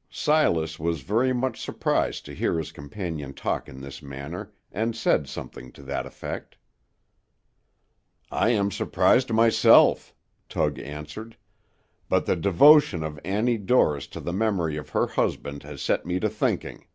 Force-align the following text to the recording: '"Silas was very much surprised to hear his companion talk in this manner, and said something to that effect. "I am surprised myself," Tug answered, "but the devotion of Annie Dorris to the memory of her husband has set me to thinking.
'"Silas 0.10 0.78
was 0.78 1.02
very 1.02 1.34
much 1.34 1.60
surprised 1.60 2.24
to 2.24 2.32
hear 2.34 2.56
his 2.56 2.72
companion 2.72 3.34
talk 3.34 3.68
in 3.68 3.82
this 3.82 4.00
manner, 4.00 4.50
and 4.70 4.96
said 4.96 5.28
something 5.28 5.70
to 5.70 5.82
that 5.82 6.06
effect. 6.06 6.56
"I 8.30 8.48
am 8.52 8.70
surprised 8.70 9.30
myself," 9.34 10.14
Tug 10.48 10.78
answered, 10.78 11.36
"but 12.08 12.24
the 12.24 12.36
devotion 12.36 13.02
of 13.02 13.20
Annie 13.22 13.58
Dorris 13.58 14.06
to 14.12 14.20
the 14.20 14.32
memory 14.32 14.78
of 14.78 14.88
her 14.88 15.08
husband 15.08 15.62
has 15.64 15.82
set 15.82 16.06
me 16.06 16.18
to 16.20 16.28
thinking. 16.30 16.86